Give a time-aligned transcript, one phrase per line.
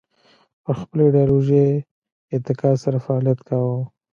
[0.63, 1.67] پر خپلې ایدیالوژۍ
[2.33, 3.79] اتکا سره فعالیت کاوه